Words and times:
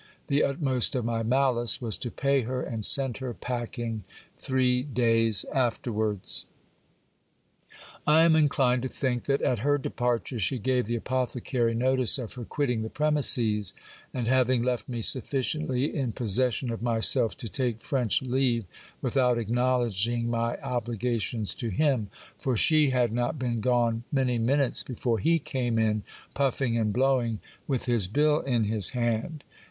The 0.29 0.41
utmost 0.43 0.95
of 0.95 1.05
my 1.05 1.21
malice 1.21 1.79
was 1.79 1.95
to 1.97 2.09
pay 2.09 2.41
her 2.41 2.63
and 2.63 2.83
send 2.83 3.17
her 3.17 3.35
packing 3.35 4.03
three 4.35 4.81
days 4.81 5.45
afterwards. 5.53 6.47
I 8.07 8.23
am 8.23 8.35
inclined 8.35 8.81
to 8.81 8.89
think 8.89 9.25
that 9.25 9.43
at 9.43 9.59
her 9.59 9.77
departure 9.77 10.39
she 10.39 10.57
gave 10.57 10.87
the 10.87 10.95
apothecary 10.95 11.75
notice 11.75 12.17
of 12.17 12.33
her 12.33 12.43
quitting 12.45 12.81
the 12.81 12.89
premises, 12.89 13.75
and 14.11 14.27
having 14.27 14.63
left 14.63 14.89
me 14.89 15.03
sufficiently 15.03 15.95
in 15.95 16.13
possession 16.13 16.71
of 16.71 16.81
my 16.81 16.99
self 16.99 17.37
to 17.37 17.47
take 17.47 17.83
French 17.83 18.23
leave 18.23 18.65
without 19.03 19.37
acknowledging 19.37 20.31
my 20.31 20.57
obligations 20.63 21.53
to 21.53 21.69
him; 21.69 22.09
for 22.39 22.57
she 22.57 22.89
had 22.89 23.11
not 23.11 23.37
been 23.37 23.59
gone 23.61 24.03
many 24.11 24.39
minutes 24.39 24.81
before 24.81 25.19
he 25.19 25.37
came 25.37 25.77
in 25.77 26.01
puffing 26.33 26.75
and 26.75 26.91
blowing, 26.91 27.39
with 27.67 27.85
his 27.85 28.07
bill 28.07 28.39
in 28.39 28.63
his 28.63 28.89
hand. 28.97 29.43